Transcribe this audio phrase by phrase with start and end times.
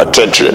[0.00, 0.54] Attention.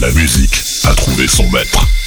[0.00, 0.54] La musique
[0.84, 1.97] a trouvé son maître.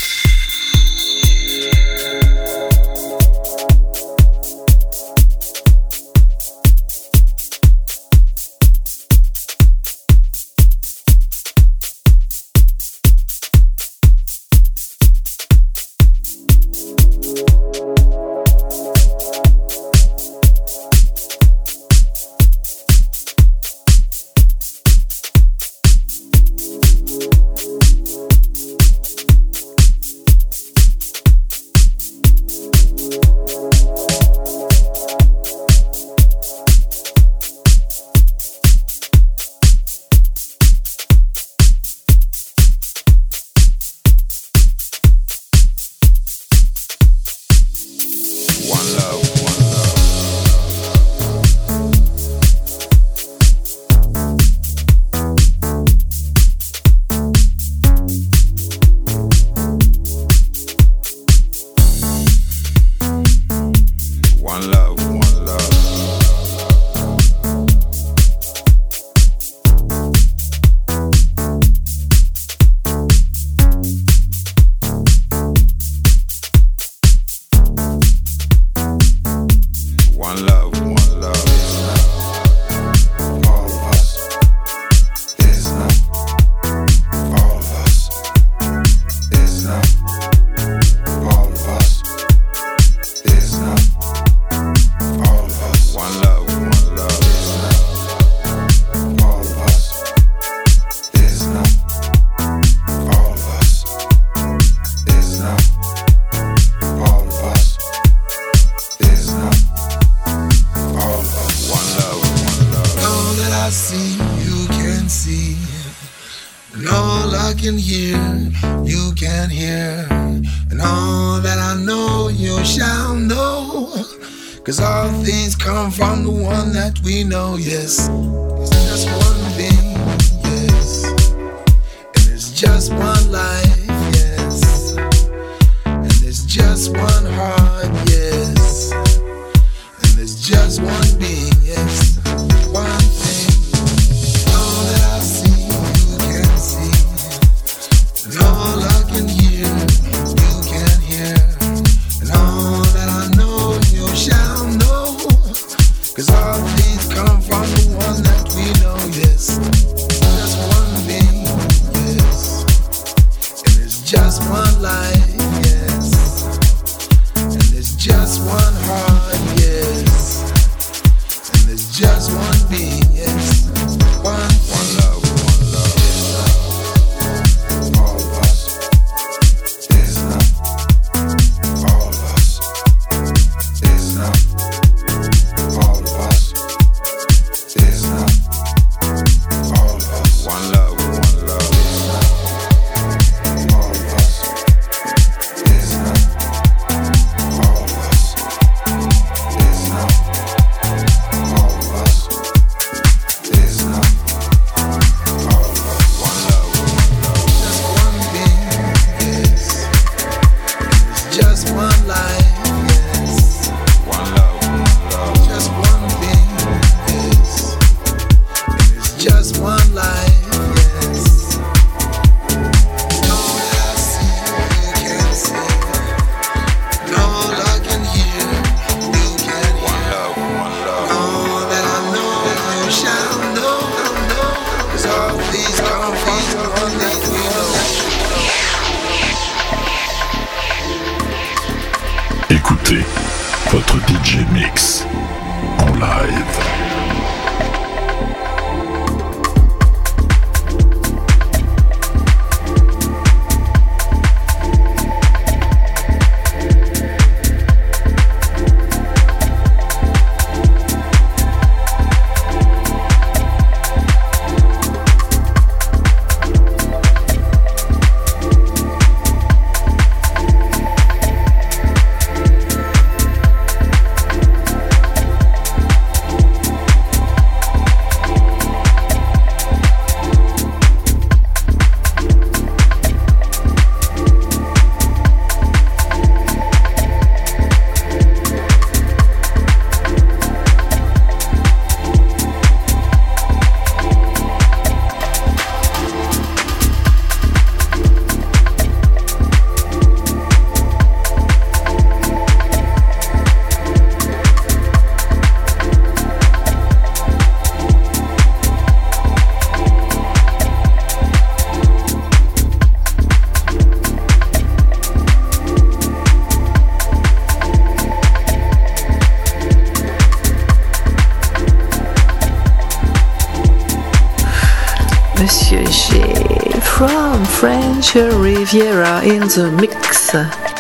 [328.11, 330.70] French Riviera in the mix.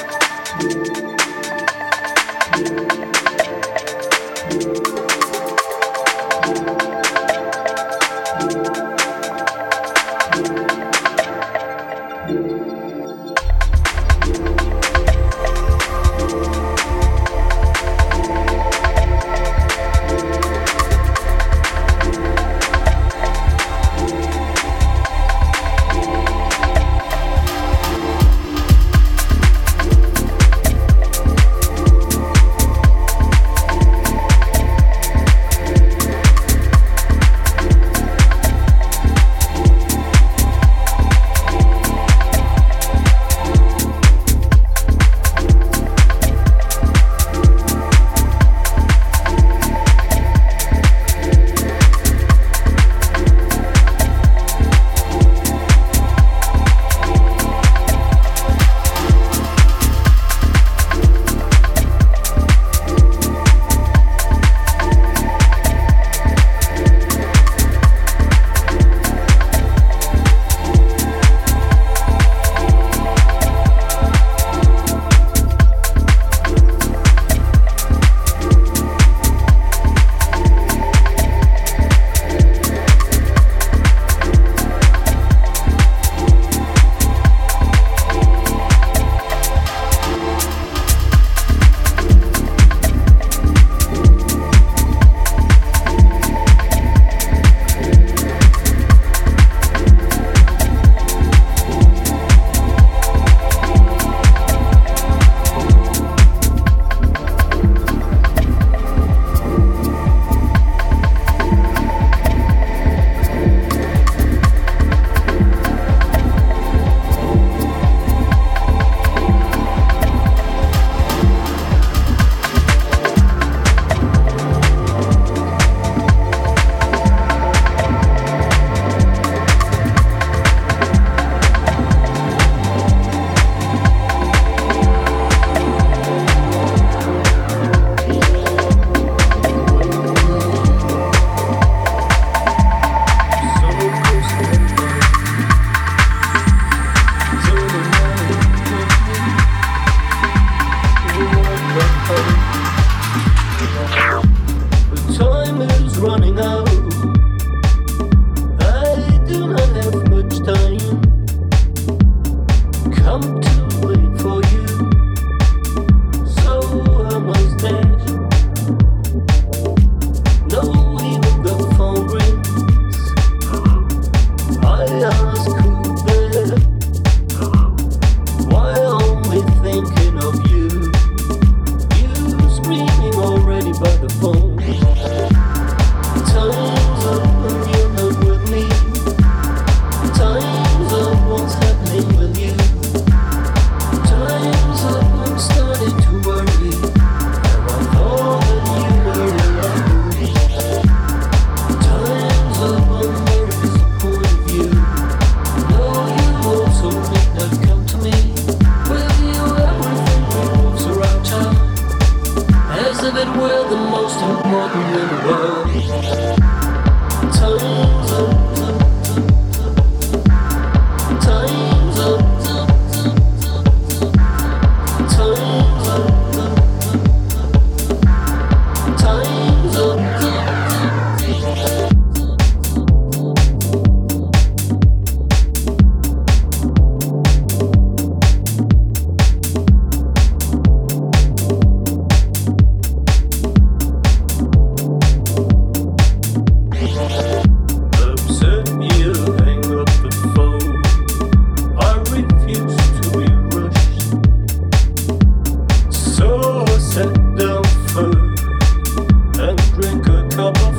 [260.31, 260.70] Couple